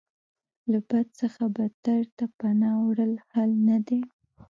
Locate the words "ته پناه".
2.17-2.79